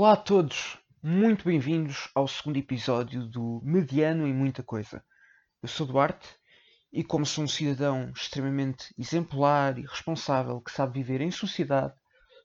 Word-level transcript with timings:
Olá 0.00 0.12
a 0.12 0.16
todos, 0.16 0.78
muito 1.02 1.44
bem-vindos 1.44 2.08
ao 2.14 2.26
segundo 2.26 2.56
episódio 2.56 3.26
do 3.26 3.60
Mediano 3.62 4.26
em 4.26 4.32
Muita 4.32 4.62
Coisa. 4.62 5.04
Eu 5.62 5.68
sou 5.68 5.86
Duarte 5.86 6.26
e, 6.90 7.04
como 7.04 7.26
sou 7.26 7.44
um 7.44 7.46
cidadão 7.46 8.10
extremamente 8.16 8.94
exemplar 8.98 9.78
e 9.78 9.82
responsável 9.82 10.58
que 10.62 10.72
sabe 10.72 11.02
viver 11.02 11.20
em 11.20 11.30
sociedade, 11.30 11.92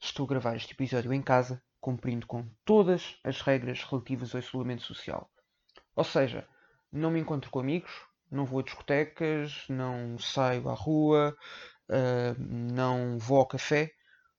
estou 0.02 0.26
a 0.26 0.28
gravar 0.28 0.58
este 0.58 0.74
episódio 0.74 1.14
em 1.14 1.22
casa, 1.22 1.64
cumprindo 1.80 2.28
com 2.28 2.46
todas 2.66 3.16
as 3.24 3.40
regras 3.40 3.82
relativas 3.86 4.36
ao 4.36 4.42
isolamento 4.42 4.84
social. 4.84 5.32
Ou 5.96 6.04
seja, 6.04 6.46
não 6.92 7.10
me 7.10 7.22
encontro 7.22 7.50
com 7.50 7.62
amigos, 7.62 8.02
não 8.30 8.46
vou 8.46 8.60
a 8.60 8.64
discotecas, 8.64 9.64
não 9.70 10.20
saio 10.20 10.68
à 10.68 10.74
rua, 10.74 11.34
uh, 11.88 12.36
não 12.38 13.18
vou 13.18 13.38
ao 13.38 13.48
café 13.48 13.94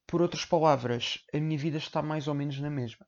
por 0.06 0.22
outras 0.22 0.44
palavras, 0.44 1.24
a 1.32 1.38
minha 1.38 1.58
vida 1.58 1.78
está 1.78 2.02
mais 2.02 2.28
ou 2.28 2.34
menos 2.34 2.60
na 2.60 2.70
mesma. 2.70 3.06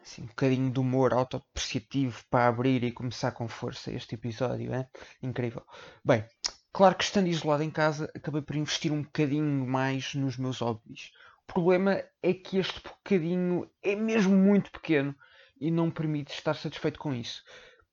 Assim, 0.00 0.22
um 0.22 0.26
bocadinho 0.26 0.70
de 0.70 0.78
humor 0.78 1.12
autodepreciativo 1.12 2.24
para 2.30 2.48
abrir 2.48 2.84
e 2.84 2.92
começar 2.92 3.32
com 3.32 3.48
força 3.48 3.92
este 3.92 4.14
episódio, 4.14 4.72
é? 4.72 4.88
Incrível. 5.22 5.62
Bem, 6.04 6.24
claro 6.72 6.94
que 6.94 7.04
estando 7.04 7.26
isolado 7.26 7.62
em 7.62 7.70
casa, 7.70 8.10
acabei 8.14 8.40
por 8.40 8.56
investir 8.56 8.92
um 8.92 9.02
bocadinho 9.02 9.66
mais 9.66 10.14
nos 10.14 10.36
meus 10.36 10.60
hobbies. 10.60 11.10
O 11.42 11.52
problema 11.52 12.02
é 12.22 12.32
que 12.32 12.58
este 12.58 12.80
bocadinho 12.80 13.68
é 13.82 13.96
mesmo 13.96 14.36
muito 14.36 14.70
pequeno 14.70 15.14
e 15.60 15.70
não 15.70 15.90
permite 15.90 16.32
estar 16.32 16.54
satisfeito 16.54 17.00
com 17.00 17.12
isso 17.12 17.42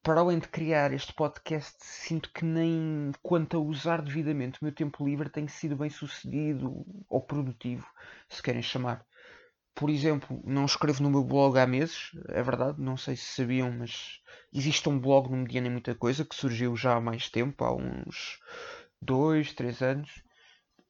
para 0.05 0.21
além 0.21 0.37
de 0.37 0.47
criar 0.47 0.93
este 0.93 1.11
podcast, 1.11 1.77
sinto 1.79 2.31
que 2.31 2.45
nem 2.45 3.11
quanto 3.23 3.57
a 3.57 3.59
usar 3.59 4.03
devidamente 4.03 4.61
o 4.61 4.63
meu 4.63 4.71
tempo 4.71 5.03
livre 5.03 5.29
tem 5.29 5.47
sido 5.47 5.75
bem 5.75 5.89
sucedido 5.89 6.85
ou 7.09 7.19
produtivo, 7.19 7.87
se 8.29 8.39
querem 8.39 8.61
chamar. 8.61 9.03
Por 9.73 9.89
exemplo, 9.89 10.39
não 10.45 10.65
escrevo 10.65 11.01
no 11.01 11.09
meu 11.09 11.23
blog 11.23 11.57
há 11.57 11.65
meses, 11.65 12.11
é 12.29 12.43
verdade, 12.43 12.79
não 12.79 12.95
sei 12.95 13.15
se 13.15 13.25
sabiam, 13.25 13.71
mas 13.71 14.21
existe 14.53 14.87
um 14.87 14.99
blog 14.99 15.27
no 15.27 15.37
Mediana 15.37 15.71
Muita 15.71 15.95
Coisa 15.95 16.23
que 16.23 16.35
surgiu 16.35 16.77
já 16.77 16.97
há 16.97 17.01
mais 17.01 17.27
tempo, 17.27 17.63
há 17.63 17.75
uns 17.75 18.39
dois, 19.01 19.53
três 19.53 19.81
anos. 19.81 20.23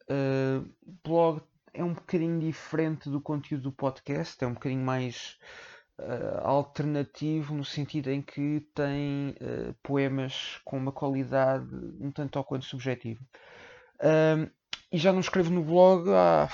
Uh, 0.09 0.69
blog 1.05 1.41
é 1.73 1.81
um 1.81 1.93
bocadinho 1.93 2.37
diferente 2.41 3.09
do 3.09 3.21
conteúdo 3.21 3.63
do 3.63 3.71
podcast, 3.71 4.43
é 4.43 4.47
um 4.47 4.55
bocadinho 4.55 4.83
mais 4.83 5.39
uh, 5.99 6.45
alternativo 6.45 7.53
no 7.53 7.63
sentido 7.63 8.09
em 8.09 8.21
que 8.21 8.67
tem 8.73 9.35
uh, 9.41 9.75
poemas 9.83 10.59
com 10.63 10.77
uma 10.77 10.91
qualidade 10.91 11.67
um 11.99 12.11
tanto 12.11 12.37
ou 12.37 12.43
quanto 12.43 12.65
subjetiva. 12.65 13.21
Uh, 13.99 14.49
e 14.91 14.97
já 14.97 15.11
não 15.11 15.19
escrevo 15.19 15.51
no 15.51 15.63
blog 15.63 16.09
há 16.09 16.47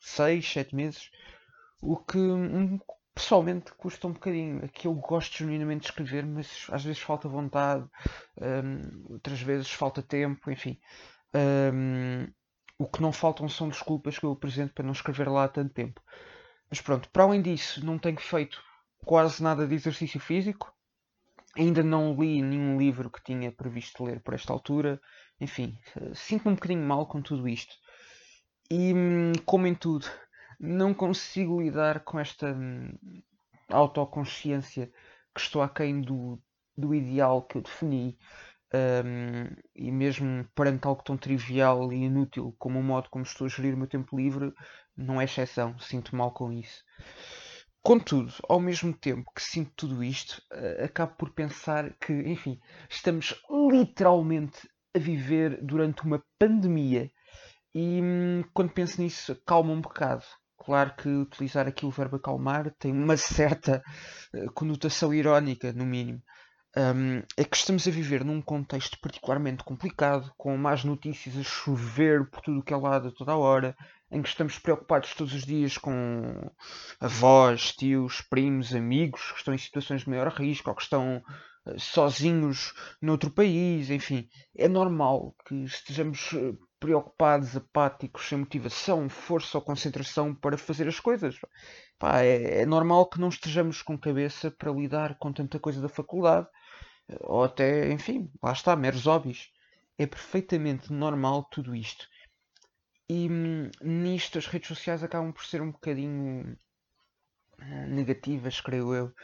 6, 0.00 0.52
7 0.52 0.74
meses, 0.74 1.10
o 1.82 1.96
que 1.96 2.18
um, 2.18 2.78
pessoalmente 3.14 3.72
custa 3.72 4.06
um 4.06 4.12
bocadinho. 4.12 4.64
Aqui 4.64 4.86
eu 4.86 4.94
gosto 4.94 5.38
genuinamente 5.38 5.80
de 5.80 5.86
escrever, 5.86 6.24
mas 6.24 6.66
às 6.70 6.84
vezes 6.84 7.00
falta 7.00 7.28
vontade, 7.28 7.88
um, 8.40 9.12
outras 9.14 9.40
vezes 9.40 9.70
falta 9.70 10.02
tempo, 10.02 10.50
enfim. 10.50 10.78
Um, 11.34 12.28
o 12.78 12.86
que 12.86 13.00
não 13.00 13.12
faltam 13.12 13.48
são 13.48 13.68
desculpas 13.68 14.18
que 14.18 14.24
eu 14.26 14.32
apresento 14.32 14.74
para 14.74 14.84
não 14.84 14.92
escrever 14.92 15.28
lá 15.28 15.44
há 15.44 15.48
tanto 15.48 15.72
tempo. 15.72 16.00
Mas 16.70 16.80
pronto, 16.80 17.08
para 17.10 17.24
além 17.24 17.42
disso, 17.42 17.84
não 17.84 17.98
tenho 17.98 18.20
feito 18.20 18.62
quase 19.04 19.42
nada 19.42 19.66
de 19.66 19.74
exercício 19.74 20.18
físico. 20.18 20.72
Ainda 21.56 21.82
não 21.82 22.14
li 22.14 22.42
nenhum 22.42 22.76
livro 22.76 23.10
que 23.10 23.22
tinha 23.22 23.52
previsto 23.52 24.04
ler 24.04 24.20
por 24.20 24.34
esta 24.34 24.52
altura. 24.52 25.00
Enfim, 25.40 25.78
sinto-me 26.14 26.52
um 26.52 26.54
bocadinho 26.54 26.82
mal 26.82 27.06
com 27.06 27.22
tudo 27.22 27.48
isto. 27.48 27.74
E, 28.70 28.92
hum, 28.92 29.32
como 29.44 29.66
em 29.66 29.74
tudo, 29.74 30.06
não 30.58 30.92
consigo 30.92 31.60
lidar 31.60 32.00
com 32.00 32.18
esta 32.18 32.52
hum, 32.52 32.92
autoconsciência 33.70 34.90
que 35.34 35.40
estou 35.40 35.62
aquém 35.62 36.00
do, 36.00 36.38
do 36.76 36.94
ideal 36.94 37.42
que 37.42 37.58
eu 37.58 37.62
defini. 37.62 38.18
Um, 38.74 39.56
e 39.76 39.92
mesmo 39.92 40.44
perante 40.54 40.88
algo 40.88 41.02
tão 41.02 41.16
trivial 41.16 41.92
e 41.92 42.04
inútil 42.04 42.52
como 42.58 42.80
o 42.80 42.82
modo 42.82 43.08
como 43.08 43.24
estou 43.24 43.46
a 43.46 43.48
gerir 43.48 43.74
o 43.74 43.76
meu 43.76 43.86
tempo 43.86 44.16
livre, 44.16 44.52
não 44.96 45.20
é 45.20 45.24
exceção. 45.24 45.78
Sinto 45.78 46.16
mal 46.16 46.32
com 46.32 46.52
isso. 46.52 46.82
Contudo, 47.82 48.32
ao 48.48 48.58
mesmo 48.58 48.92
tempo 48.92 49.30
que 49.34 49.42
sinto 49.42 49.70
tudo 49.76 50.02
isto, 50.02 50.42
uh, 50.52 50.84
acabo 50.84 51.14
por 51.16 51.30
pensar 51.30 51.94
que, 52.00 52.12
enfim, 52.12 52.58
estamos 52.90 53.34
literalmente 53.70 54.68
a 54.94 54.98
viver 54.98 55.62
durante 55.62 56.02
uma 56.02 56.20
pandemia 56.38 57.10
e 57.72 58.00
hum, 58.02 58.42
quando 58.54 58.72
penso 58.72 59.00
nisso, 59.00 59.36
calma 59.46 59.70
um 59.70 59.80
bocado. 59.80 60.24
Claro 60.56 60.96
que 60.96 61.08
utilizar 61.08 61.68
aqui 61.68 61.84
o 61.84 61.90
verbo 61.90 62.16
acalmar 62.16 62.74
tem 62.78 62.90
uma 62.90 63.16
certa 63.18 63.82
uh, 64.34 64.50
conotação 64.52 65.12
irónica, 65.14 65.72
no 65.72 65.84
mínimo. 65.84 66.22
Um, 66.76 67.22
é 67.36 67.44
que 67.44 67.56
estamos 67.56 67.86
a 67.86 67.90
viver 67.90 68.24
num 68.24 68.42
contexto 68.42 68.98
particularmente 69.00 69.62
complicado, 69.62 70.32
com 70.36 70.56
más 70.56 70.84
notícias 70.84 71.36
a 71.36 71.42
chover 71.42 72.28
por 72.28 72.40
tudo 72.40 72.60
o 72.60 72.62
que 72.62 72.74
é 72.74 72.76
lado 72.76 73.08
a 73.08 73.12
toda 73.12 73.32
a 73.32 73.36
hora, 73.36 73.76
em 74.10 74.22
que 74.22 74.28
estamos 74.28 74.58
preocupados 74.58 75.14
todos 75.14 75.34
os 75.34 75.44
dias 75.44 75.76
com 75.76 76.50
avós, 77.00 77.72
tios, 77.72 78.20
primos, 78.20 78.74
amigos 78.74 79.32
que 79.32 79.38
estão 79.38 79.54
em 79.54 79.58
situações 79.58 80.02
de 80.02 80.10
maior 80.10 80.28
risco 80.28 80.70
ou 80.70 80.76
que 80.76 80.82
estão 80.82 81.22
uh, 81.66 81.80
sozinhos 81.80 82.72
noutro 83.02 83.30
país, 83.30 83.90
enfim. 83.90 84.28
É 84.54 84.68
normal 84.68 85.34
que 85.46 85.54
estejamos 85.64 86.32
eh, 86.34 86.54
preocupados, 86.78 87.56
apáticos, 87.56 88.28
sem 88.28 88.38
motivação, 88.38 89.08
força 89.08 89.58
ou 89.58 89.62
concentração 89.64 90.34
para 90.34 90.56
fazer 90.56 90.86
as 90.86 91.00
coisas. 91.00 91.36
Pá, 91.98 92.22
é, 92.22 92.62
é 92.62 92.66
normal 92.66 93.08
que 93.08 93.20
não 93.20 93.28
estejamos 93.28 93.82
com 93.82 93.98
cabeça 93.98 94.50
para 94.50 94.70
lidar 94.70 95.18
com 95.18 95.32
tanta 95.32 95.58
coisa 95.58 95.80
da 95.80 95.88
faculdade 95.88 96.46
eh, 97.08 97.18
ou 97.22 97.44
até, 97.44 97.90
enfim, 97.92 98.30
lá 98.42 98.52
está, 98.52 98.76
meros 98.76 99.04
hobbies. 99.06 99.50
É 99.98 100.06
perfeitamente 100.06 100.92
normal 100.92 101.44
tudo 101.50 101.74
isto. 101.74 102.06
E 103.08 103.28
hum, 103.30 103.70
nisto 103.82 104.38
as 104.38 104.46
redes 104.46 104.68
sociais 104.68 105.02
acabam 105.02 105.32
por 105.32 105.44
ser 105.44 105.62
um 105.62 105.70
bocadinho 105.70 106.58
uh, 107.60 107.86
negativas, 107.88 108.60
creio 108.60 108.92
eu. 108.94 109.14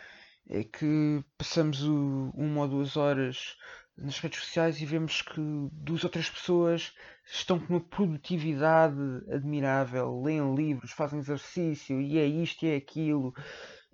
É 0.49 0.65
que 0.65 1.25
passamos 1.37 1.83
o, 1.83 2.31
uma 2.35 2.63
ou 2.63 2.69
duas 2.69 2.97
horas 2.97 3.57
nas 3.97 4.19
redes 4.19 4.41
sociais 4.41 4.81
e 4.81 4.87
vemos 4.87 5.23
que 5.23 5.41
duas 5.73 6.05
ou 6.05 6.11
três 6.11 6.29
pessoas 6.31 6.93
estão 7.27 7.59
com 7.59 7.75
uma 7.75 7.81
produtividade 7.81 8.97
admirável, 9.31 10.23
leem 10.23 10.55
livros, 10.55 10.93
fazem 10.93 11.19
exercício 11.19 12.01
e 12.01 12.19
é 12.19 12.27
isto 12.27 12.65
e 12.65 12.71
é 12.71 12.77
aquilo. 12.77 13.35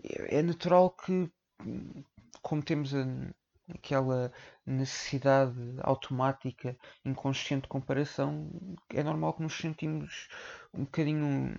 É, 0.02 0.38
é 0.38 0.42
natural 0.42 0.90
que, 0.90 1.30
como 2.42 2.62
temos 2.62 2.94
a, 2.94 3.04
aquela 3.68 4.32
necessidade 4.64 5.54
automática, 5.82 6.76
inconsciente 7.04 7.62
de 7.62 7.68
comparação, 7.68 8.50
é 8.90 9.02
normal 9.02 9.34
que 9.34 9.42
nos 9.42 9.56
sentimos 9.56 10.28
um 10.72 10.84
bocadinho 10.84 11.56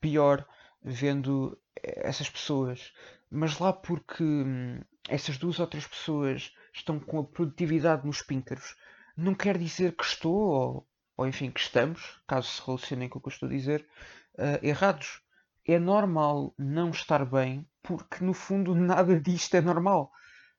pior 0.00 0.46
vendo 0.82 1.58
essas 1.82 2.28
pessoas. 2.30 2.92
Mas 3.30 3.58
lá 3.58 3.72
porque 3.72 4.22
hum, 4.22 4.80
essas 5.08 5.38
duas 5.38 5.58
ou 5.58 5.66
três 5.66 5.86
pessoas 5.86 6.52
estão 6.72 6.98
com 7.00 7.18
a 7.18 7.24
produtividade 7.24 8.06
nos 8.06 8.22
píncaros, 8.22 8.76
não 9.16 9.34
quer 9.34 9.56
dizer 9.56 9.96
que 9.96 10.04
estou, 10.04 10.34
ou, 10.34 10.88
ou 11.16 11.26
enfim, 11.26 11.50
que 11.50 11.60
estamos, 11.60 12.20
caso 12.26 12.48
se 12.48 12.62
relacionem 12.64 13.08
com 13.08 13.18
o 13.18 13.22
que 13.22 13.28
eu 13.28 13.32
estou 13.32 13.48
a 13.48 13.52
dizer, 13.52 13.86
uh, 14.34 14.64
errados. 14.64 15.22
É 15.66 15.78
normal 15.78 16.54
não 16.56 16.90
estar 16.90 17.24
bem, 17.24 17.66
porque 17.82 18.22
no 18.24 18.32
fundo 18.32 18.74
nada 18.76 19.18
disto 19.18 19.54
é 19.54 19.60
normal 19.60 20.12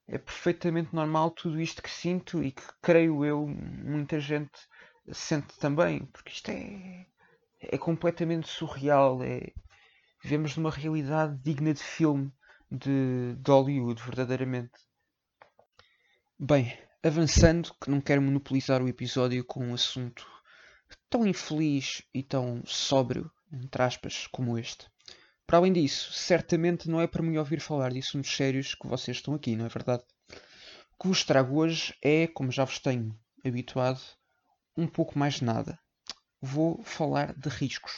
é 0.07 0.17
perfeitamente 0.17 0.95
normal 0.95 1.31
tudo 1.31 1.59
isto 1.59 1.81
que 1.81 1.89
sinto 1.89 2.41
e 2.41 2.51
que 2.51 2.63
creio 2.81 3.25
eu 3.25 3.45
muita 3.47 4.19
gente 4.19 4.57
sente 5.11 5.57
também, 5.59 6.05
porque 6.05 6.31
isto 6.31 6.49
é, 6.49 7.05
é 7.59 7.77
completamente 7.77 8.47
surreal. 8.47 9.21
É, 9.23 9.51
vivemos 10.23 10.55
numa 10.55 10.71
realidade 10.71 11.37
digna 11.43 11.73
de 11.73 11.83
filme 11.83 12.31
de, 12.71 13.35
de 13.35 13.51
Hollywood, 13.51 14.01
verdadeiramente. 14.01 14.73
Bem, 16.39 16.77
avançando, 17.03 17.73
que 17.81 17.89
não 17.89 18.01
quero 18.01 18.21
monopolizar 18.21 18.81
o 18.81 18.87
episódio 18.87 19.43
com 19.45 19.65
um 19.67 19.73
assunto 19.73 20.25
tão 21.09 21.25
infeliz 21.25 22.01
e 22.13 22.23
tão 22.23 22.61
sóbrio, 22.65 23.31
entre 23.51 23.81
aspas, 23.81 24.27
como 24.27 24.57
este. 24.57 24.87
Para 25.47 25.59
além 25.59 25.71
disso, 25.71 26.11
certamente 26.11 26.89
não 26.89 26.99
é 26.99 27.07
para 27.07 27.23
me 27.23 27.39
ouvir 27.39 27.61
falar 27.61 27.93
de 27.93 27.99
assuntos 27.99 28.35
sérios 28.35 28.75
que 28.75 28.85
vocês 28.85 29.15
estão 29.15 29.33
aqui, 29.33 29.55
não 29.55 29.65
é 29.65 29.69
verdade? 29.69 30.03
O 30.91 31.01
que 31.01 31.07
vos 31.07 31.23
trago 31.23 31.55
hoje 31.55 31.95
é, 32.03 32.27
como 32.27 32.51
já 32.51 32.65
vos 32.65 32.79
tenho 32.79 33.17
habituado, 33.45 34.01
um 34.75 34.85
pouco 34.85 35.17
mais 35.17 35.35
de 35.35 35.45
nada. 35.45 35.79
Vou 36.41 36.83
falar 36.83 37.33
de 37.33 37.47
riscos. 37.47 37.93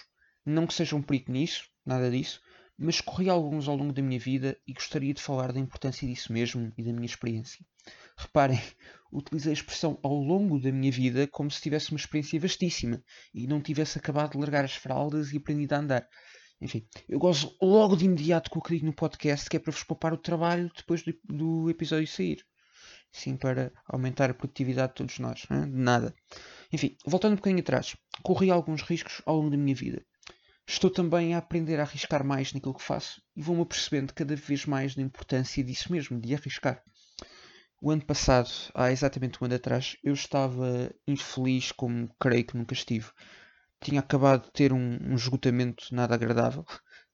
Não 0.45 0.67
que 0.67 0.75
seja 0.75 0.95
um 0.95 1.01
perigo 1.01 1.31
nisso, 1.31 1.63
nada 1.83 2.11
disso, 2.11 2.39
mas 2.77 3.01
corri 3.01 3.31
alguns 3.31 3.67
ao 3.67 3.75
longo 3.75 3.93
da 3.93 4.03
minha 4.03 4.19
vida 4.19 4.55
e 4.67 4.71
gostaria 4.71 5.13
de 5.13 5.21
falar 5.21 5.51
da 5.51 5.59
importância 5.59 6.07
disso 6.07 6.31
mesmo 6.31 6.71
e 6.77 6.83
da 6.83 6.93
minha 6.93 7.07
experiência. 7.07 7.65
Reparem, 8.15 8.61
utilizei 9.11 9.51
a 9.51 9.53
expressão 9.53 9.99
ao 10.03 10.13
longo 10.13 10.59
da 10.59 10.71
minha 10.71 10.91
vida 10.91 11.25
como 11.25 11.49
se 11.49 11.61
tivesse 11.61 11.89
uma 11.89 11.99
experiência 11.99 12.39
vastíssima 12.39 13.03
e 13.33 13.47
não 13.47 13.59
tivesse 13.59 13.97
acabado 13.97 14.33
de 14.33 14.37
largar 14.37 14.65
as 14.65 14.75
fraldas 14.75 15.33
e 15.33 15.37
aprendido 15.37 15.73
a 15.73 15.79
andar. 15.79 16.07
Enfim, 16.61 16.85
eu 17.07 17.17
gosto 17.17 17.55
logo 17.61 17.95
de 17.95 18.05
imediato 18.05 18.49
com 18.49 18.59
o 18.59 18.61
que 18.61 18.73
digo 18.73 18.85
no 18.85 18.93
podcast, 18.93 19.49
que 19.49 19.57
é 19.57 19.59
para 19.59 19.71
vos 19.71 19.83
poupar 19.83 20.13
o 20.13 20.17
trabalho 20.17 20.71
depois 20.75 21.03
do, 21.03 21.13
do 21.23 21.69
episódio 21.69 22.07
sair. 22.07 22.45
Sim, 23.11 23.37
para 23.37 23.71
aumentar 23.87 24.29
a 24.29 24.33
produtividade 24.33 24.89
de 24.89 24.95
todos 24.95 25.19
nós. 25.19 25.45
Hein? 25.49 25.71
De 25.71 25.77
nada. 25.77 26.13
Enfim, 26.71 26.95
voltando 27.05 27.33
um 27.33 27.37
bocadinho 27.37 27.61
atrás, 27.61 27.95
corri 28.21 28.51
alguns 28.51 28.81
riscos 28.81 29.21
ao 29.25 29.37
longo 29.37 29.49
da 29.49 29.57
minha 29.57 29.75
vida. 29.75 30.05
Estou 30.67 30.91
também 30.91 31.33
a 31.33 31.39
aprender 31.39 31.79
a 31.79 31.83
arriscar 31.83 32.23
mais 32.23 32.53
naquilo 32.53 32.75
que 32.75 32.83
faço 32.83 33.19
e 33.35 33.41
vou-me 33.41 33.63
apercebendo 33.63 34.13
cada 34.13 34.35
vez 34.35 34.67
mais 34.67 34.93
da 34.93 35.01
importância 35.01 35.63
disso 35.63 35.91
mesmo, 35.91 36.21
de 36.21 36.35
arriscar. 36.35 36.83
O 37.81 37.89
ano 37.89 38.05
passado, 38.05 38.51
há 38.75 38.91
exatamente 38.91 39.41
um 39.41 39.45
ano 39.45 39.55
atrás, 39.55 39.97
eu 40.03 40.13
estava 40.13 40.93
infeliz 41.07 41.71
como 41.71 42.13
creio 42.19 42.45
que 42.45 42.57
nunca 42.57 42.73
estive. 42.73 43.07
Tinha 43.81 44.01
acabado 44.01 44.45
de 44.45 44.51
ter 44.51 44.73
um, 44.73 44.97
um 45.01 45.15
esgotamento 45.15 45.85
nada 45.93 46.15
agradável, 46.15 46.65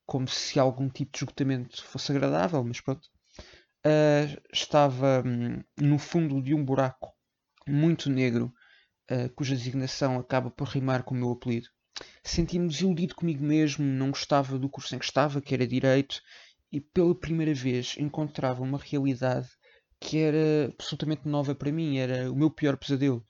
como 0.06 0.28
se 0.28 0.60
algum 0.60 0.90
tipo 0.90 1.12
de 1.12 1.20
esgotamento 1.20 1.84
fosse 1.84 2.12
agradável, 2.12 2.64
mas 2.64 2.82
pronto. 2.82 3.08
Uh, 3.86 4.42
estava 4.52 5.22
hum, 5.26 5.64
no 5.80 6.00
fundo 6.00 6.42
de 6.42 6.56
um 6.56 6.66
buraco 6.66 7.14
muito 7.68 8.10
negro, 8.10 8.52
uh, 9.12 9.30
cuja 9.36 9.56
designação 9.56 10.18
acaba 10.20 10.50
por 10.50 10.68
rimar 10.68 11.04
com 11.04 11.14
o 11.14 11.18
meu 11.18 11.32
apelido. 11.32 11.68
Senti-me 12.24 12.68
desiludido 12.68 13.16
comigo 13.16 13.44
mesmo, 13.44 13.86
não 13.86 14.10
gostava 14.10 14.58
do 14.58 14.70
curso 14.70 14.96
em 14.96 15.00
que 15.00 15.06
estava, 15.06 15.40
que 15.40 15.54
era 15.54 15.68
Direito, 15.68 16.20
e 16.72 16.82
pela 16.82 17.18
primeira 17.18 17.54
vez 17.54 17.96
encontrava 17.98 18.64
uma 18.64 18.78
realidade 18.78 19.48
que 20.00 20.18
era 20.18 20.74
absolutamente 20.74 21.28
nova 21.28 21.56
para 21.56 21.72
mim, 21.72 21.98
era 21.98 22.32
o 22.32 22.36
meu 22.36 22.52
pior 22.52 22.78
pesadelo. 22.78 23.26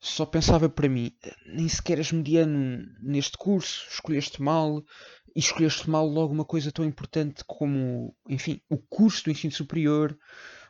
Só 0.00 0.24
pensava 0.24 0.68
para 0.68 0.88
mim, 0.88 1.12
nem 1.46 1.68
sequer 1.68 1.98
és 1.98 2.12
mediano 2.12 2.86
neste 3.02 3.36
curso, 3.36 3.86
escolheste 3.90 4.40
mal, 4.40 4.84
e 5.34 5.40
escolheste 5.40 5.90
mal 5.90 6.06
logo 6.06 6.32
uma 6.32 6.44
coisa 6.44 6.70
tão 6.70 6.84
importante 6.84 7.42
como, 7.46 8.14
enfim, 8.28 8.60
o 8.68 8.78
curso 8.78 9.24
do 9.24 9.30
ensino 9.30 9.52
superior. 9.52 10.16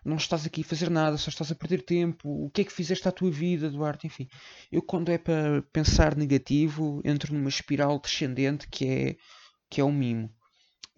Não 0.05 0.17
estás 0.17 0.47
aqui 0.47 0.63
a 0.63 0.65
fazer 0.65 0.89
nada, 0.89 1.19
só 1.19 1.29
estás 1.29 1.53
a 1.53 1.55
perder 1.55 1.83
tempo. 1.83 2.47
O 2.47 2.51
que 2.51 2.63
é 2.63 2.65
que 2.65 2.73
fizeste 2.73 3.07
à 3.07 3.13
tua 3.13 3.31
vida, 3.31 3.71
Duarte? 3.71 4.07
Enfim, 4.07 4.29
eu 4.73 4.81
quando 4.81 5.11
é 5.11 5.19
para 5.19 5.63
pensar 5.73 6.17
negativo, 6.17 7.03
entro 7.05 7.35
numa 7.35 7.49
espiral 7.49 8.01
descendente 8.01 8.67
que 8.69 8.87
é, 8.87 9.17
que 9.69 9.81
é 9.81 9.85
o 9.85 9.93
mimo 9.93 10.33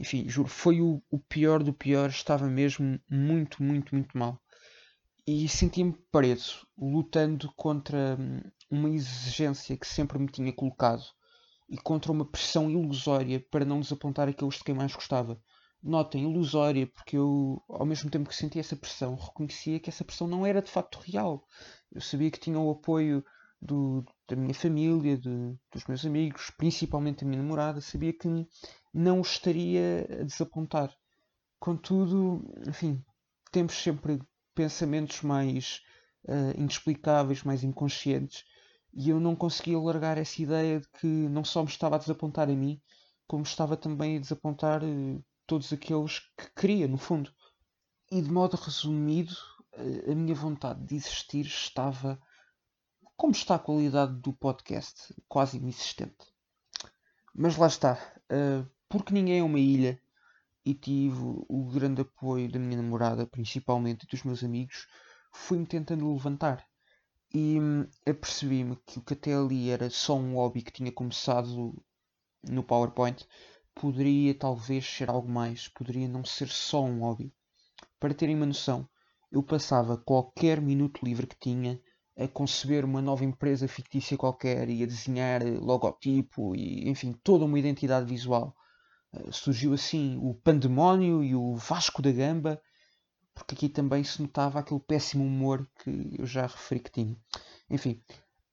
enfim, 0.01 0.27
juro, 0.27 0.49
foi 0.49 0.81
o, 0.81 1.03
o 1.11 1.19
pior 1.19 1.63
do 1.63 1.75
pior, 1.75 2.09
estava 2.09 2.49
mesmo 2.49 2.99
muito, 3.09 3.63
muito, 3.63 3.95
muito 3.95 4.17
mal. 4.17 4.41
E 5.33 5.49
senti-me 5.49 5.95
preso, 6.11 6.67
lutando 6.77 7.53
contra 7.55 8.17
hum, 8.19 8.41
uma 8.69 8.91
exigência 8.91 9.77
que 9.77 9.87
sempre 9.87 10.19
me 10.19 10.27
tinha 10.27 10.53
colocado 10.53 11.05
e 11.69 11.79
contra 11.79 12.11
uma 12.11 12.29
pressão 12.29 12.69
ilusória 12.69 13.39
para 13.49 13.65
não 13.65 13.79
desapontar 13.79 14.29
aqueles 14.29 14.57
de 14.57 14.65
quem 14.65 14.75
mais 14.75 14.93
gostava. 14.93 15.41
Notem, 15.81 16.25
ilusória, 16.25 16.85
porque 16.89 17.17
eu, 17.17 17.63
ao 17.69 17.87
mesmo 17.87 18.11
tempo 18.11 18.29
que 18.29 18.35
sentia 18.35 18.59
essa 18.59 18.75
pressão, 18.75 19.15
reconhecia 19.15 19.79
que 19.79 19.89
essa 19.89 20.05
pressão 20.05 20.27
não 20.27 20.45
era 20.45 20.61
de 20.61 20.69
facto 20.69 20.99
real. 20.99 21.47
Eu 21.93 22.01
sabia 22.01 22.29
que 22.29 22.41
tinha 22.41 22.59
o 22.59 22.73
apoio 22.73 23.25
do, 23.63 24.05
da 24.29 24.35
minha 24.35 24.53
família, 24.53 25.17
de, 25.17 25.57
dos 25.73 25.87
meus 25.87 26.05
amigos, 26.05 26.51
principalmente 26.59 27.25
da 27.25 27.31
minha 27.31 27.41
namorada, 27.41 27.81
sabia 27.81 28.13
que 28.13 28.27
não 28.93 29.21
estaria 29.21 30.09
a 30.11 30.25
desapontar. 30.25 30.93
Contudo, 31.61 32.43
enfim, 32.67 33.01
temos 33.53 33.75
sempre 33.75 34.19
pensamentos 34.55 35.23
mais 35.23 35.83
uh, 36.25 36.59
inexplicáveis, 36.59 37.43
mais 37.43 37.63
inconscientes, 37.63 38.45
e 38.93 39.11
eu 39.11 39.21
não 39.21 39.37
conseguia 39.37 39.79
largar 39.79 40.19
essa 40.19 40.43
ideia 40.43 40.81
de 40.81 40.89
que 40.89 41.07
não 41.07 41.45
só 41.45 41.63
me 41.63 41.69
estava 41.69 41.97
a 41.97 41.99
desapontar 41.99 42.49
a 42.49 42.55
mim, 42.55 42.81
como 43.27 43.43
estava 43.45 43.77
também 43.77 44.17
a 44.17 44.21
desapontar 44.21 44.83
uh, 44.83 45.25
todos 45.47 45.73
aqueles 45.73 46.19
que 46.37 46.51
queria, 46.57 46.89
no 46.89 46.99
fundo. 46.99 47.33
E 48.11 48.21
de 48.21 48.31
modo 48.31 48.57
resumido, 48.57 49.35
uh, 49.77 50.11
a 50.11 50.15
minha 50.15 50.35
vontade 50.35 50.85
de 50.85 50.97
existir 50.97 51.47
estava, 51.47 52.21
como 53.17 53.33
está 53.33 53.55
a 53.55 53.61
qualidade 53.61 54.15
do 54.21 54.33
podcast, 54.33 55.15
quase 55.29 55.59
inexistente. 55.59 56.27
Mas 57.35 57.57
lá 57.57 57.69
está. 57.69 57.97
Porque 58.89 59.15
ninguém 59.15 59.39
é 59.39 59.43
uma 59.43 59.59
ilha 59.61 60.01
e 60.65 60.75
tive 60.75 61.19
o 61.49 61.71
grande 61.73 62.03
apoio 62.03 62.51
da 62.51 62.59
minha 62.59 62.81
namorada, 62.81 63.27
principalmente, 63.27 64.05
e 64.05 64.07
dos 64.07 64.23
meus 64.23 64.45
amigos, 64.45 64.87
fui-me 65.33 65.67
tentando 65.67 66.13
levantar. 66.13 66.65
E 67.33 67.59
hum, 67.61 67.87
apercebi-me 68.07 68.77
que 68.87 68.99
o 68.99 69.03
que 69.03 69.15
até 69.15 69.35
ali 69.35 69.71
era 69.71 69.89
só 69.89 70.17
um 70.17 70.35
hobby 70.35 70.63
que 70.63 70.73
tinha 70.73 70.93
começado 70.93 71.75
no 72.49 72.63
PowerPoint 72.63 73.27
poderia 73.75 74.35
talvez 74.35 74.85
ser 74.85 75.09
algo 75.09 75.29
mais, 75.29 75.69
poderia 75.69 76.09
não 76.09 76.25
ser 76.25 76.49
só 76.49 76.85
um 76.85 77.01
hobby. 77.01 77.33
Para 77.99 78.15
terem 78.15 78.35
uma 78.35 78.47
noção, 78.47 78.89
eu 79.31 79.43
passava 79.43 79.97
qualquer 79.97 80.61
minuto 80.61 81.05
livre 81.05 81.27
que 81.27 81.39
tinha 81.39 81.81
a 82.19 82.27
conceber 82.29 82.85
uma 82.85 83.01
nova 83.01 83.25
empresa 83.25 83.69
fictícia 83.69 84.17
qualquer 84.17 84.69
e 84.69 84.83
a 84.83 84.87
desenhar 84.87 85.43
logotipo 85.43 86.55
e 86.55 86.89
enfim 86.89 87.13
toda 87.23 87.45
uma 87.45 87.59
identidade 87.59 88.07
visual 88.07 88.55
surgiu 89.33 89.73
assim 89.73 90.19
o 90.23 90.35
Pandemónio 90.35 91.23
e 91.25 91.35
o 91.35 91.55
Vasco 91.55 92.01
da 92.01 92.13
Gamba, 92.13 92.61
porque 93.35 93.55
aqui 93.55 93.69
também 93.69 94.05
se 94.05 94.21
notava 94.23 94.59
aquele 94.59 94.81
péssimo 94.81 95.25
humor 95.25 95.69
que 95.83 96.17
eu 96.19 96.27
já 96.27 96.43
referi 96.43 96.81
que 96.81 96.93
tinha. 96.93 97.17
Enfim, 97.69 98.03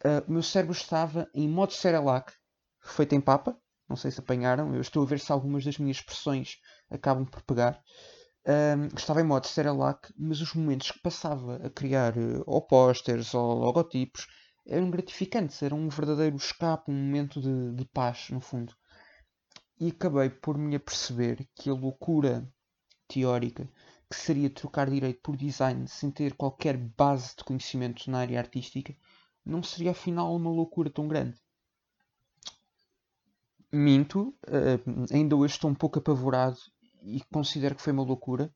uh, 0.06 0.24
o 0.28 0.32
meu 0.32 0.44
cérebro 0.44 0.74
estava 0.74 1.30
em 1.34 1.48
modo 1.48 1.74
Cerelac, 1.74 2.34
feito 2.82 3.14
em 3.14 3.22
papa, 3.22 3.58
não 3.88 3.96
sei 3.96 4.12
se 4.12 4.20
apanharam, 4.20 4.74
eu 4.74 4.82
estou 4.82 5.04
a 5.04 5.06
ver 5.06 5.20
se 5.20 5.32
algumas 5.32 5.64
das 5.64 5.78
minhas 5.78 5.98
expressões 5.98 6.58
acabam 6.90 7.26
por 7.26 7.42
pegar. 7.44 7.82
Uh, 8.46 8.96
estava 8.96 9.22
em 9.22 9.26
modo 9.26 9.46
Cerelac, 9.46 10.12
mas 10.18 10.42
os 10.42 10.54
momentos 10.54 10.92
que 10.92 11.02
passava 11.02 11.58
a 11.58 11.70
criar 11.70 12.18
uh, 12.18 12.44
ou 12.46 12.62
posters 12.62 13.34
ou 13.34 13.54
logotipos 13.56 14.26
eram 14.66 14.90
gratificantes, 14.90 15.62
era 15.62 15.76
um 15.76 15.90
verdadeiro 15.90 16.36
escape, 16.36 16.92
um 16.92 16.96
momento 16.96 17.42
de, 17.42 17.74
de 17.74 17.86
paz, 17.86 18.30
no 18.30 18.42
fundo 18.42 18.74
e 19.80 19.90
acabei 19.90 20.30
por 20.30 20.58
me 20.58 20.76
aperceber 20.76 21.48
que 21.56 21.70
a 21.70 21.74
loucura 21.74 22.48
teórica 23.08 23.70
que 24.10 24.16
seria 24.16 24.50
trocar 24.50 24.90
direito 24.90 25.22
por 25.22 25.36
design 25.36 25.88
sem 25.88 26.10
ter 26.10 26.34
qualquer 26.34 26.78
base 26.78 27.36
de 27.36 27.44
conhecimento 27.44 28.10
na 28.10 28.20
área 28.20 28.40
artística 28.40 28.96
não 29.46 29.62
seria 29.62 29.92
afinal 29.92 30.36
uma 30.36 30.50
loucura 30.50 30.90
tão 30.90 31.08
grande. 31.08 31.38
Minto, 33.72 34.30
uh, 34.48 35.14
ainda 35.14 35.36
hoje 35.36 35.56
estou 35.56 35.70
um 35.70 35.76
pouco 35.76 36.00
apavorado 36.00 36.58
e 37.04 37.22
considero 37.32 37.76
que 37.76 37.82
foi 37.82 37.94
uma 37.94 38.04
loucura, 38.04 38.54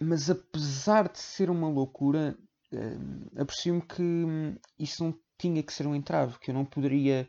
mas 0.00 0.28
apesar 0.28 1.08
de 1.08 1.18
ser 1.18 1.48
uma 1.48 1.68
loucura, 1.68 2.36
uh, 2.72 3.40
aprecio-me 3.40 3.82
que 3.82 4.02
hum, 4.02 4.56
isso 4.78 5.04
não 5.04 5.18
tinha 5.38 5.62
que 5.62 5.72
ser 5.72 5.86
um 5.86 5.94
entrave, 5.94 6.38
que 6.40 6.50
eu 6.50 6.54
não 6.54 6.64
poderia 6.64 7.28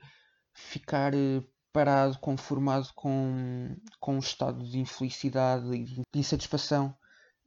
ficar 0.54 1.14
uh, 1.14 1.48
parado, 1.78 2.18
conformado 2.18 2.92
com, 2.96 3.78
com 4.00 4.16
um 4.16 4.20
estado 4.20 4.68
de 4.68 4.80
infelicidade 4.80 5.72
e 5.76 5.84
de 5.84 6.04
insatisfação, 6.12 6.98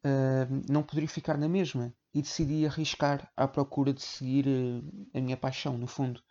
uh, 0.05 0.73
não 0.73 0.85
poderia 0.85 1.09
ficar 1.09 1.37
na 1.37 1.49
mesma 1.49 1.93
e 2.15 2.23
decidi 2.23 2.65
arriscar 2.65 3.29
à 3.37 3.49
procura 3.49 3.93
de 3.93 4.01
seguir 4.01 4.47
uh, 4.47 5.09
a 5.13 5.21
minha 5.21 5.37
paixão, 5.37 5.77
no 5.77 5.89
fundo. 5.89 6.23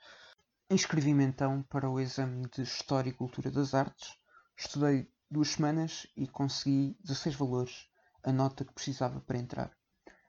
Inscrevi-me 0.70 1.26
então 1.26 1.62
para 1.64 1.90
o 1.90 2.00
exame 2.00 2.48
de 2.56 2.62
História 2.62 3.10
e 3.10 3.14
Cultura 3.14 3.52
das 3.52 3.74
Artes, 3.74 4.16
estudei 4.56 5.12
duas 5.30 5.50
semanas 5.50 6.08
e 6.16 6.26
consegui 6.26 6.96
16 7.04 7.36
valores, 7.36 7.90
a 8.24 8.32
nota 8.32 8.64
que 8.64 8.74
precisava 8.74 9.20
para 9.20 9.40
entrar. 9.40 9.78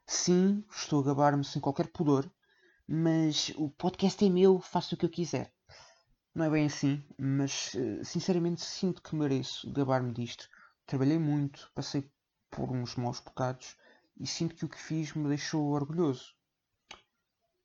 Sim, 0.04 0.64
estou 0.68 1.02
a 1.02 1.06
gabar-me 1.06 1.44
sem 1.44 1.62
qualquer 1.62 1.86
pudor, 1.86 2.28
mas 2.84 3.52
o 3.54 3.70
podcast 3.70 4.26
é 4.26 4.28
meu, 4.28 4.58
faço 4.58 4.96
o 4.96 4.98
que 4.98 5.06
eu 5.06 5.10
quiser. 5.10 5.52
Não 6.32 6.44
é 6.44 6.50
bem 6.50 6.66
assim, 6.66 7.04
mas 7.18 7.74
eh, 7.74 8.04
sinceramente 8.04 8.60
sinto 8.60 9.02
que 9.02 9.16
mereço 9.16 9.70
gabar-me 9.72 10.12
disto. 10.12 10.48
Trabalhei 10.86 11.18
muito, 11.18 11.68
passei 11.74 12.08
por 12.48 12.70
uns 12.70 12.94
maus 12.94 13.18
bocados 13.18 13.76
e 14.16 14.28
sinto 14.28 14.54
que 14.54 14.64
o 14.64 14.68
que 14.68 14.78
fiz 14.78 15.12
me 15.12 15.28
deixou 15.28 15.66
orgulhoso. 15.70 16.32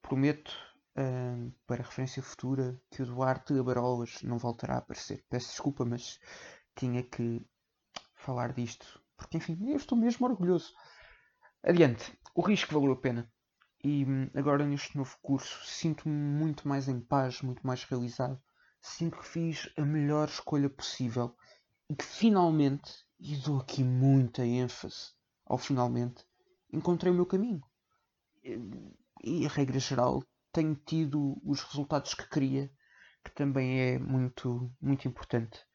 Prometo, 0.01 0.51
uh, 0.97 1.53
para 1.67 1.83
referência 1.83 2.23
futura, 2.23 2.81
que 2.89 3.03
o 3.03 3.05
Duarte 3.05 3.53
Abarolas 3.53 4.23
não 4.23 4.39
voltará 4.39 4.75
a 4.75 4.77
aparecer. 4.79 5.23
Peço 5.29 5.49
desculpa, 5.49 5.85
mas 5.85 6.19
tinha 6.75 7.03
que 7.03 7.45
falar 8.15 8.51
disto. 8.51 8.99
Porque, 9.15 9.37
enfim, 9.37 9.57
eu 9.69 9.77
estou 9.77 9.95
mesmo 9.97 10.25
orgulhoso. 10.25 10.73
Adiante, 11.63 12.17
o 12.33 12.41
risco 12.41 12.73
valeu 12.73 12.93
a 12.93 12.99
pena. 12.99 13.31
E 13.83 14.03
hum, 14.05 14.27
agora, 14.33 14.65
neste 14.65 14.97
novo 14.97 15.15
curso, 15.21 15.63
sinto-me 15.65 16.15
muito 16.15 16.67
mais 16.67 16.87
em 16.87 16.99
paz, 16.99 17.43
muito 17.43 17.65
mais 17.65 17.83
realizado 17.83 18.41
sinto 18.85 19.17
que 19.17 19.25
fiz 19.25 19.69
a 19.77 19.81
melhor 19.81 20.27
escolha 20.27 20.69
possível 20.69 21.35
e 21.89 21.95
que 21.95 22.05
finalmente, 22.05 22.93
e 23.19 23.35
dou 23.37 23.59
aqui 23.59 23.83
muita 23.83 24.45
ênfase 24.45 25.11
ao 25.45 25.57
finalmente, 25.57 26.23
encontrei 26.71 27.11
o 27.11 27.15
meu 27.15 27.25
caminho. 27.25 27.63
E, 29.23 29.45
a 29.45 29.49
regra 29.49 29.79
geral, 29.79 30.23
tenho 30.51 30.75
tido 30.75 31.41
os 31.43 31.61
resultados 31.63 32.13
que 32.13 32.29
queria, 32.29 32.71
que 33.23 33.31
também 33.31 33.81
é 33.81 33.99
muito, 33.99 34.71
muito 34.79 35.07
importante. 35.07 35.65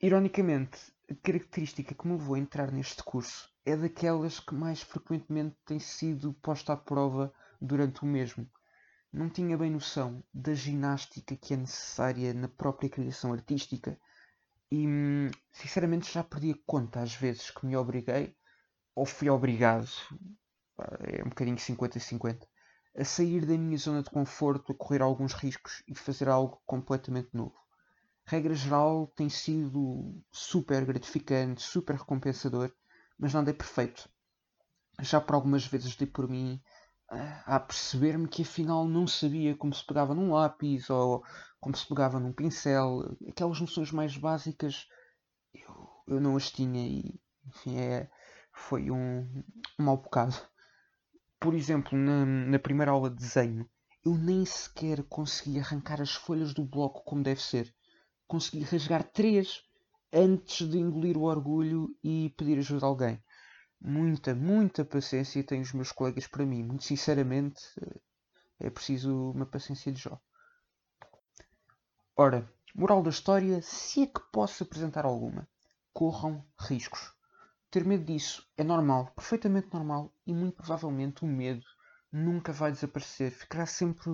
Ironicamente, 0.00 0.78
a 1.10 1.14
característica 1.16 1.94
que 1.94 2.06
me 2.06 2.16
levou 2.16 2.36
a 2.36 2.38
entrar 2.38 2.70
neste 2.70 3.02
curso 3.02 3.50
é 3.64 3.76
daquelas 3.76 4.38
que 4.38 4.54
mais 4.54 4.80
frequentemente 4.80 5.56
tem 5.66 5.80
sido 5.80 6.32
posta 6.34 6.74
à 6.74 6.76
prova 6.76 7.32
durante 7.60 8.02
o 8.02 8.06
mesmo. 8.06 8.48
Não 9.10 9.30
tinha 9.30 9.56
bem 9.56 9.70
noção 9.70 10.22
da 10.34 10.54
ginástica 10.54 11.34
que 11.34 11.54
é 11.54 11.56
necessária 11.56 12.34
na 12.34 12.46
própria 12.46 12.90
criação 12.90 13.32
artística 13.32 13.98
e, 14.70 14.86
sinceramente, 15.50 16.12
já 16.12 16.22
perdi 16.22 16.50
a 16.50 16.58
conta 16.66 17.00
às 17.00 17.14
vezes 17.14 17.50
que 17.50 17.64
me 17.64 17.74
obriguei 17.74 18.36
ou 18.94 19.06
fui 19.06 19.30
obrigado, 19.30 19.88
é 21.00 21.24
um 21.24 21.30
bocadinho 21.30 21.56
50-50, 21.56 22.46
a 22.96 23.04
sair 23.04 23.46
da 23.46 23.56
minha 23.56 23.78
zona 23.78 24.02
de 24.02 24.10
conforto, 24.10 24.72
a 24.72 24.74
correr 24.74 25.00
alguns 25.00 25.32
riscos 25.32 25.82
e 25.88 25.94
fazer 25.94 26.28
algo 26.28 26.60
completamente 26.66 27.30
novo. 27.32 27.56
Regra 28.26 28.54
geral, 28.54 29.06
tem 29.16 29.30
sido 29.30 30.22
super 30.30 30.84
gratificante, 30.84 31.62
super 31.62 31.96
recompensador, 31.96 32.70
mas 33.18 33.32
nada 33.32 33.50
é 33.50 33.54
perfeito. 33.54 34.06
Já 35.00 35.18
por 35.18 35.34
algumas 35.34 35.64
vezes 35.64 35.96
dei 35.96 36.06
por 36.06 36.28
mim 36.28 36.60
a 37.10 37.58
perceber-me 37.60 38.28
que 38.28 38.42
afinal 38.42 38.86
não 38.86 39.06
sabia 39.06 39.56
como 39.56 39.74
se 39.74 39.84
pegava 39.84 40.14
num 40.14 40.32
lápis 40.32 40.90
ou 40.90 41.24
como 41.60 41.76
se 41.76 41.86
pegava 41.86 42.20
num 42.20 42.32
pincel. 42.32 43.16
Aquelas 43.28 43.60
noções 43.60 43.90
mais 43.90 44.16
básicas 44.16 44.86
eu, 45.54 45.88
eu 46.06 46.20
não 46.20 46.36
as 46.36 46.50
tinha 46.50 46.86
e 46.86 47.20
enfim, 47.46 47.78
é, 47.78 48.10
foi 48.52 48.90
um, 48.90 49.26
um 49.78 49.84
mau 49.84 49.96
bocado. 49.96 50.36
Por 51.40 51.54
exemplo, 51.54 51.96
na, 51.96 52.26
na 52.26 52.58
primeira 52.58 52.90
aula 52.90 53.08
de 53.08 53.16
desenho, 53.16 53.68
eu 54.04 54.14
nem 54.14 54.44
sequer 54.44 55.02
consegui 55.04 55.58
arrancar 55.58 56.00
as 56.00 56.14
folhas 56.14 56.52
do 56.52 56.64
bloco 56.64 57.02
como 57.04 57.22
deve 57.22 57.40
ser. 57.40 57.74
Consegui 58.26 58.62
rasgar 58.64 59.02
três 59.04 59.62
antes 60.12 60.68
de 60.68 60.78
engolir 60.78 61.16
o 61.16 61.22
orgulho 61.22 61.96
e 62.02 62.34
pedir 62.36 62.58
ajuda 62.58 62.86
a 62.86 62.88
alguém. 62.88 63.22
Muita, 63.80 64.34
muita 64.34 64.84
paciência 64.84 65.44
têm 65.44 65.60
os 65.60 65.72
meus 65.72 65.92
colegas 65.92 66.26
para 66.26 66.44
mim. 66.44 66.62
Muito 66.64 66.84
sinceramente, 66.84 67.62
eh, 67.80 68.00
é 68.60 68.70
preciso 68.70 69.30
uma 69.30 69.46
paciência 69.46 69.92
de 69.92 70.00
Jó. 70.00 70.20
Ora, 72.16 72.52
moral 72.74 73.02
da 73.02 73.10
história, 73.10 73.62
se 73.62 74.02
é 74.02 74.06
que 74.06 74.20
posso 74.32 74.64
apresentar 74.64 75.04
alguma, 75.04 75.48
corram 75.92 76.44
riscos. 76.58 77.12
Ter 77.70 77.84
medo 77.84 78.04
disso 78.04 78.44
é 78.56 78.64
normal, 78.64 79.12
perfeitamente 79.14 79.72
normal, 79.72 80.12
e 80.26 80.32
muito 80.32 80.56
provavelmente 80.56 81.24
o 81.24 81.28
medo 81.28 81.64
nunca 82.10 82.52
vai 82.52 82.72
desaparecer, 82.72 83.30
ficará 83.30 83.66
sempre 83.66 84.10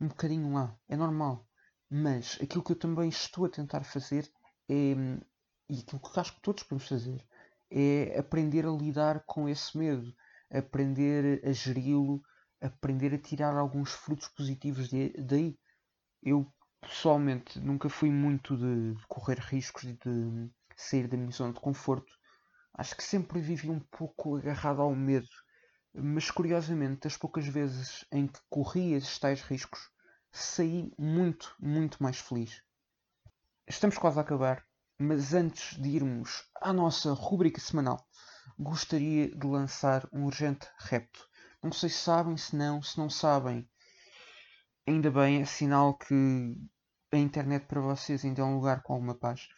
um 0.00 0.08
bocadinho 0.08 0.52
lá, 0.52 0.76
é 0.88 0.96
normal. 0.96 1.48
Mas 1.88 2.36
aquilo 2.42 2.64
que 2.64 2.72
eu 2.72 2.78
também 2.78 3.08
estou 3.08 3.46
a 3.46 3.48
tentar 3.48 3.84
fazer 3.84 4.30
é, 4.68 4.94
e 5.68 5.80
aquilo 5.80 6.00
que 6.00 6.20
acho 6.20 6.34
que 6.34 6.42
todos 6.42 6.64
podemos 6.64 6.88
fazer, 6.88 7.24
é 7.70 8.18
aprender 8.18 8.66
a 8.66 8.70
lidar 8.70 9.24
com 9.26 9.48
esse 9.48 9.76
medo, 9.76 10.14
aprender 10.50 11.42
a 11.44 11.52
geri-lo, 11.52 12.22
aprender 12.60 13.14
a 13.14 13.18
tirar 13.18 13.56
alguns 13.56 13.92
frutos 13.92 14.28
positivos 14.28 14.88
de, 14.88 15.10
daí. 15.18 15.58
Eu 16.22 16.46
pessoalmente 16.80 17.58
nunca 17.60 17.88
fui 17.88 18.10
muito 18.10 18.56
de 18.56 18.94
correr 19.08 19.38
riscos 19.38 19.84
e 19.84 19.92
de 19.94 20.50
sair 20.76 21.08
da 21.08 21.16
minha 21.16 21.30
zona 21.30 21.52
de 21.52 21.60
conforto 21.60 22.12
Acho 22.78 22.94
que 22.94 23.02
sempre 23.02 23.40
vivi 23.40 23.70
um 23.70 23.80
pouco 23.80 24.36
agarrado 24.36 24.82
ao 24.82 24.94
medo, 24.94 25.30
mas 25.94 26.30
curiosamente, 26.30 27.00
das 27.04 27.16
poucas 27.16 27.46
vezes 27.46 28.04
em 28.12 28.26
que 28.26 28.38
corri 28.50 28.92
esses 28.92 29.18
tais 29.18 29.40
riscos, 29.40 29.90
saí 30.30 30.92
muito, 30.98 31.56
muito 31.58 32.02
mais 32.02 32.18
feliz. 32.18 32.62
Estamos 33.66 33.96
quase 33.96 34.18
a 34.18 34.20
acabar, 34.20 34.62
mas 34.98 35.34
antes 35.34 35.80
de 35.80 35.90
irmos 35.90 36.44
à 36.60 36.72
nossa 36.72 37.12
rubrica 37.12 37.60
semanal, 37.60 38.06
gostaria 38.58 39.28
de 39.28 39.46
lançar 39.46 40.08
um 40.12 40.24
urgente 40.24 40.66
repto. 40.78 41.28
Não 41.62 41.72
sei 41.72 41.88
se 41.88 41.98
sabem, 41.98 42.36
se 42.36 42.56
não, 42.56 42.82
se 42.82 42.96
não 42.98 43.10
sabem, 43.10 43.68
ainda 44.86 45.10
bem, 45.10 45.42
é 45.42 45.44
sinal 45.44 45.98
que 45.98 46.56
a 47.12 47.16
internet 47.18 47.66
para 47.66 47.80
vocês 47.80 48.24
ainda 48.24 48.42
é 48.42 48.44
um 48.44 48.56
lugar 48.56 48.82
com 48.82 48.94
alguma 48.94 49.14
paz. 49.14 49.48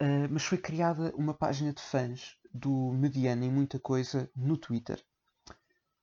Uh, 0.00 0.28
mas 0.30 0.44
foi 0.44 0.58
criada 0.58 1.14
uma 1.16 1.32
página 1.32 1.72
de 1.72 1.80
fãs 1.80 2.36
do 2.52 2.92
mediano 2.92 3.44
em 3.44 3.50
muita 3.50 3.78
coisa 3.78 4.30
no 4.34 4.56
Twitter. 4.56 5.02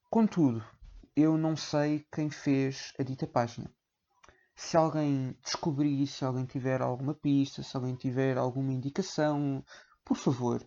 Contudo, 0.10 0.66
eu 1.16 1.38
não 1.38 1.56
sei 1.56 2.08
quem 2.12 2.30
fez 2.30 2.94
a 2.98 3.04
dita 3.04 3.28
página. 3.28 3.70
Se 4.62 4.76
alguém 4.76 5.36
descobrir, 5.42 6.06
se 6.06 6.26
alguém 6.26 6.46
tiver 6.46 6.82
alguma 6.82 7.14
pista, 7.16 7.64
se 7.64 7.76
alguém 7.78 7.96
tiver 7.96 8.38
alguma 8.38 8.74
indicação, 8.74 9.64
por 10.04 10.18
favor, 10.18 10.62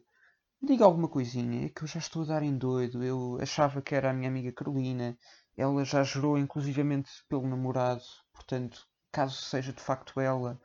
diga 0.62 0.84
alguma 0.86 1.08
coisinha, 1.08 1.68
que 1.68 1.82
eu 1.82 1.86
já 1.86 1.98
estou 1.98 2.22
a 2.22 2.26
dar 2.26 2.42
em 2.42 2.56
doido. 2.56 3.04
Eu 3.04 3.38
achava 3.40 3.82
que 3.82 3.94
era 3.94 4.10
a 4.10 4.12
minha 4.14 4.30
amiga 4.30 4.50
Carolina, 4.50 5.16
ela 5.56 5.84
já 5.84 6.02
jurou 6.02 6.38
inclusivamente 6.38 7.10
pelo 7.28 7.46
namorado, 7.46 8.02
portanto, 8.32 8.88
caso 9.12 9.36
seja 9.42 9.74
de 9.74 9.82
facto 9.82 10.18
ela, 10.18 10.58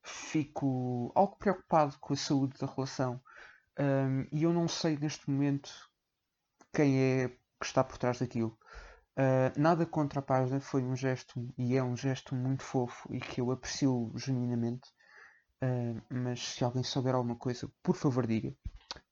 fico 0.00 1.10
algo 1.16 1.36
preocupado 1.36 1.98
com 1.98 2.14
a 2.14 2.16
saúde 2.16 2.58
da 2.60 2.72
relação. 2.72 3.20
Um, 3.76 4.24
e 4.32 4.44
eu 4.44 4.52
não 4.52 4.68
sei 4.68 4.96
neste 4.96 5.28
momento 5.28 5.68
quem 6.72 6.96
é 6.96 7.28
que 7.28 7.66
está 7.66 7.82
por 7.82 7.98
trás 7.98 8.20
daquilo. 8.20 8.56
Uh, 9.18 9.50
nada 9.60 9.84
contra 9.84 10.20
a 10.20 10.22
página, 10.22 10.60
foi 10.60 10.80
um 10.84 10.94
gesto 10.94 11.52
e 11.58 11.76
é 11.76 11.82
um 11.82 11.96
gesto 11.96 12.36
muito 12.36 12.62
fofo 12.62 13.12
e 13.12 13.18
que 13.18 13.40
eu 13.40 13.50
aprecio 13.50 14.12
genuinamente. 14.14 14.88
Uh, 15.60 16.00
mas 16.08 16.40
se 16.40 16.62
alguém 16.62 16.84
souber 16.84 17.16
alguma 17.16 17.34
coisa, 17.34 17.68
por 17.82 17.96
favor 17.96 18.28
diga. 18.28 18.54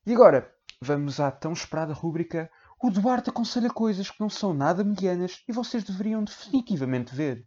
E 0.06 0.14
agora, 0.14 0.48
vamos 0.80 1.18
à 1.18 1.32
tão 1.32 1.52
esperada 1.52 1.92
rúbrica 1.92 2.48
O 2.80 2.88
Duarte 2.88 3.30
aconselha 3.30 3.68
coisas 3.68 4.08
que 4.08 4.20
não 4.20 4.30
são 4.30 4.54
nada 4.54 4.84
medianas 4.84 5.42
e 5.48 5.52
vocês 5.52 5.82
deveriam 5.82 6.22
definitivamente 6.22 7.12
ver. 7.12 7.44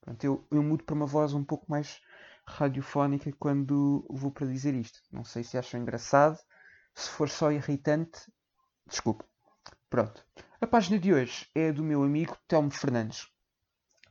Pronto, 0.00 0.24
eu, 0.24 0.46
eu 0.50 0.62
mudo 0.62 0.82
para 0.82 0.94
uma 0.94 1.04
voz 1.04 1.34
um 1.34 1.44
pouco 1.44 1.66
mais 1.68 2.00
radiofónica 2.46 3.30
quando 3.38 4.06
vou 4.08 4.30
para 4.30 4.46
dizer 4.46 4.74
isto. 4.74 4.98
Não 5.12 5.24
sei 5.24 5.44
se 5.44 5.58
acham 5.58 5.78
engraçado. 5.78 6.38
Se 6.94 7.10
for 7.10 7.28
só 7.28 7.52
irritante, 7.52 8.20
desculpe. 8.88 9.24
Pronto. 9.88 10.20
A 10.60 10.66
página 10.66 10.98
de 10.98 11.14
hoje 11.14 11.46
é 11.54 11.72
do 11.72 11.84
meu 11.84 12.02
amigo 12.02 12.36
Telmo 12.48 12.72
Fernandes, 12.72 13.28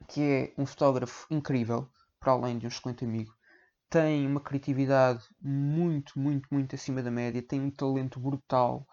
que 0.08 0.22
é 0.22 0.54
um 0.58 0.66
fotógrafo 0.66 1.28
incrível, 1.30 1.90
para 2.18 2.32
além 2.32 2.58
de 2.58 2.66
um 2.66 2.70
excelente 2.70 3.04
amigo. 3.04 3.34
Tem 3.90 4.26
uma 4.26 4.40
criatividade 4.40 5.26
muito, 5.42 6.18
muito, 6.18 6.48
muito 6.50 6.76
acima 6.76 7.04
da 7.04 7.12
média. 7.12 7.42
Tem 7.42 7.60
um 7.60 7.70
talento 7.70 8.22
brutal. 8.22 8.88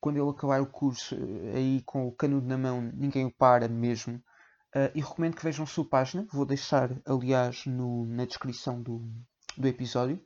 Quando 0.00 0.16
ele 0.16 0.30
acabar 0.30 0.62
o 0.62 0.66
curso, 0.66 1.14
eh, 1.14 1.56
aí 1.56 1.82
com 1.84 2.08
o 2.08 2.12
canudo 2.12 2.46
na 2.46 2.56
mão, 2.56 2.80
ninguém 2.80 3.26
o 3.26 3.30
para 3.30 3.68
mesmo. 3.68 4.16
Uh, 4.74 4.88
e 4.94 5.00
recomendo 5.02 5.36
que 5.36 5.44
vejam 5.44 5.64
a 5.64 5.68
sua 5.68 5.86
página, 5.86 6.26
vou 6.32 6.46
deixar, 6.46 6.90
aliás, 7.04 7.66
no, 7.66 8.06
na 8.06 8.24
descrição 8.24 8.82
do, 8.82 9.06
do 9.56 9.68
episódio. 9.68 10.18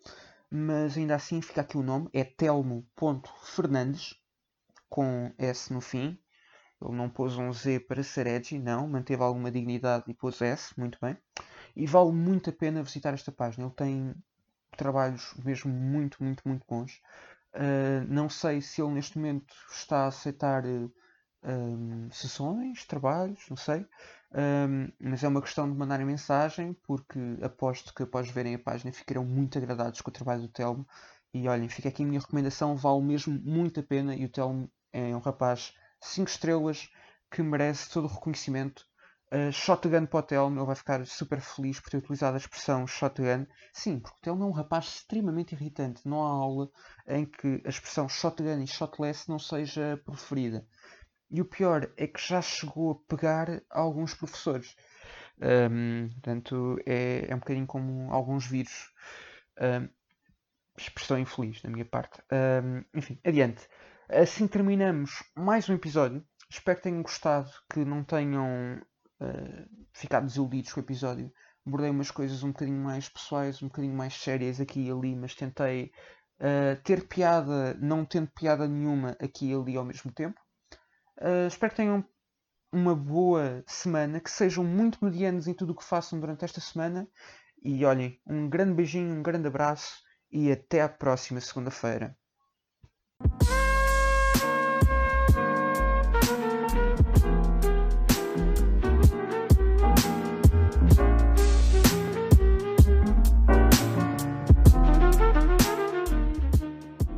Mas 0.49 0.97
ainda 0.97 1.17
assim 1.17 1.43
fica 1.43 1.63
aqui 1.63 1.77
o 1.77 1.83
nome, 1.83 2.09
é 2.13 2.23
telmo.fernandes, 2.23 4.15
com 4.89 5.33
S 5.39 5.73
no 5.73 5.81
fim. 5.81 6.19
Ele 6.81 6.95
não 6.95 7.09
pôs 7.09 7.37
um 7.37 7.53
Z 7.53 7.81
para 7.81 8.03
ser 8.03 8.27
edgy, 8.27 8.59
não, 8.59 8.87
manteve 8.87 9.23
alguma 9.23 9.51
dignidade 9.51 10.05
e 10.09 10.15
pôs 10.15 10.41
S, 10.43 10.79
muito 10.79 10.99
bem. 11.01 11.17
E 11.75 11.87
vale 11.87 12.13
muito 12.13 12.51
a 12.51 12.53
pena 12.53 12.83
visitar 12.83 13.15
esta 13.15 13.33
página. 13.33 13.67
Ele 13.67 13.75
tem 13.75 14.15
trabalhos 14.77 15.35
mesmo 15.45 15.73
muito, 15.73 16.23
muito, 16.23 16.47
muito 16.47 16.65
bons. 16.69 17.01
Uh, 17.55 18.05
não 18.09 18.29
sei 18.29 18.61
se 18.61 18.83
ele 18.83 18.93
neste 18.93 19.19
momento 19.19 19.55
está 19.71 20.05
a 20.05 20.09
aceitar 20.09 20.65
uh, 20.67 20.93
um, 21.43 22.11
sessões, 22.11 22.85
trabalhos, 22.85 23.49
não 23.49 23.57
sei. 23.57 23.87
Um, 24.33 24.93
mas 25.01 25.25
é 25.25 25.29
uma 25.29 25.41
questão 25.41 25.71
de 25.71 25.77
mandarem 25.77 26.05
mensagem, 26.05 26.75
porque 26.87 27.19
aposto 27.41 27.95
que 27.95 28.03
após 28.03 28.29
verem 28.29 28.55
a 28.55 28.59
página 28.59 28.93
ficarão 28.93 29.25
muito 29.25 29.57
agradados 29.57 30.01
com 30.01 30.11
o 30.11 30.13
trabalho 30.13 30.43
do 30.43 30.49
Telmo. 30.49 30.87
E 31.37 31.47
olhem, 31.49 31.69
fica 31.69 31.91
aqui 31.91 32.03
a 32.03 32.07
minha 32.07 32.19
recomendação, 32.19 32.75
vale 32.77 33.03
mesmo 33.03 33.39
muito 33.45 33.81
a 33.81 33.83
pena. 33.83 34.17
E 34.17 34.25
o 34.25 34.29
Telmo 34.31 34.73
é 34.91 35.15
um 35.15 35.19
rapaz 35.19 35.75
5 36.01 36.31
estrelas 36.31 36.89
que 37.31 37.43
merece 37.43 37.91
todo 37.91 38.05
o 38.07 38.09
reconhecimento. 38.09 38.87
Uh, 39.31 39.53
shotgun 39.53 40.07
para 40.07 40.21
o 40.21 40.23
Telmo, 40.23 40.59
ele 40.59 40.67
vai 40.67 40.75
ficar 40.75 41.05
super 41.05 41.39
feliz 41.43 41.79
por 41.79 41.91
ter 41.91 41.99
utilizado 41.99 42.37
a 42.37 42.39
expressão 42.39 42.87
shotgun. 42.87 43.47
Sim, 43.71 44.01
porque 44.01 44.17
o 44.17 44.23
Telmo 44.23 44.45
é 44.45 44.47
um 44.47 44.51
rapaz 44.51 44.87
extremamente 44.87 45.55
irritante. 45.55 46.09
Não 46.09 46.25
há 46.25 46.31
aula 46.31 46.71
em 47.07 47.27
que 47.27 47.61
a 47.67 47.69
expressão 47.69 48.09
shotgun 48.09 48.63
e 48.63 48.67
shotless 48.67 49.29
não 49.29 49.39
seja 49.39 50.01
preferida. 50.07 50.67
E 51.31 51.43
o 51.43 51.45
pior 51.45 51.93
é 51.99 52.07
que 52.07 52.27
já 52.27 52.41
chegou 52.41 52.93
a 52.93 53.15
pegar 53.15 53.61
alguns 53.69 54.15
professores. 54.15 54.75
Um, 55.39 56.09
portanto, 56.15 56.79
é, 56.87 57.27
é 57.29 57.35
um 57.35 57.41
bocadinho 57.41 57.67
como 57.67 58.11
alguns 58.11 58.47
vírus. 58.47 58.91
Um, 59.61 59.96
expressão 60.79 61.19
infeliz 61.19 61.61
da 61.63 61.71
minha 61.71 61.85
parte. 61.85 62.23
Um, 62.33 62.85
enfim, 62.99 63.19
adiante. 63.25 63.67
Assim 64.09 64.47
terminamos 64.47 65.23
mais 65.35 65.69
um 65.69 65.75
episódio. 65.75 66.25
Espero 66.49 66.77
que 66.77 66.85
tenham 66.85 67.03
gostado, 67.03 67.51
que 67.73 67.85
não 67.85 68.05
tenham 68.05 68.81
uh, 69.21 69.87
ficado 69.93 70.27
desiludidos 70.27 70.73
com 70.73 70.81
o 70.81 70.83
episódio. 70.83 71.33
abordei 71.67 71.91
umas 71.91 72.11
coisas 72.11 72.43
um 72.43 72.49
bocadinho 72.49 72.81
mais 72.81 73.09
pessoais, 73.09 73.63
um 73.63 73.67
bocadinho 73.67 73.95
mais 73.95 74.15
sérias 74.15 74.61
aqui 74.61 74.87
e 74.87 74.91
ali, 74.91 75.17
mas 75.17 75.35
tentei 75.35 75.91
uh, 76.41 76.81
ter 76.85 77.09
piada, 77.09 77.75
não 77.81 78.05
tendo 78.05 78.29
piada 78.29 78.69
nenhuma 78.69 79.17
aqui 79.21 79.51
e 79.51 79.55
ali 79.55 79.77
ao 79.77 79.85
mesmo 79.85 80.13
tempo. 80.13 80.41
Uh, 81.19 81.49
espero 81.49 81.71
que 81.71 81.77
tenham 81.77 82.05
uma 82.73 82.95
boa 82.95 83.65
semana, 83.67 84.21
que 84.21 84.31
sejam 84.31 84.63
muito 84.63 85.05
medianos 85.05 85.49
em 85.49 85.55
tudo 85.55 85.73
o 85.73 85.77
que 85.77 85.85
façam 85.85 86.21
durante 86.21 86.45
esta 86.45 86.61
semana. 86.61 87.09
E 87.63 87.85
olhem, 87.85 88.21
um 88.27 88.49
grande 88.49 88.75
beijinho, 88.75 89.15
um 89.15 89.23
grande 89.23 89.49
abraço 89.49 90.06
e 90.31 90.51
até 90.53 90.81
à 90.83 90.89
próxima 90.89 91.41
segunda-feira. 91.41 92.17